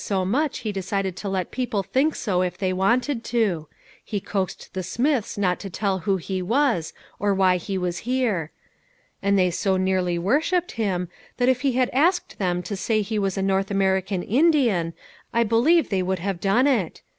so 0.03 0.25
much 0.25 0.61
he 0.65 0.71
decided 0.71 1.15
to 1.15 1.29
let 1.29 1.51
people 1.51 1.83
think 1.83 2.15
so 2.15 2.41
if 2.41 2.57
they 2.57 2.73
wanted 2.73 3.23
to; 3.23 3.67
he 4.03 4.19
coaxed 4.19 4.73
the 4.73 4.81
Smiths 4.81 5.37
not 5.37 5.59
to 5.59 5.69
tell 5.69 5.99
who 5.99 6.17
he 6.17 6.41
was, 6.41 6.91
or 7.19 7.35
why 7.35 7.57
he 7.57 7.77
was 7.77 7.99
here; 7.99 8.49
and 9.21 9.37
they 9.37 9.51
so 9.51 9.77
nearly 9.77 10.17
woi 10.17 10.41
shipped 10.41 10.71
him, 10.71 11.07
that 11.37 11.49
if 11.49 11.61
he 11.61 11.73
had 11.73 11.91
asked 11.91 12.39
them 12.39 12.63
to 12.63 12.75
say 12.75 13.03
he 13.03 13.19
was 13.19 13.37
a 13.37 13.43
North 13.43 13.69
American 13.69 14.23
Indian 14.23 14.91
I 15.35 15.43
believe 15.43 15.89
they 15.89 16.01
would 16.01 16.17
have 16.17 16.39
done 16.39 16.65
it. 16.65 17.03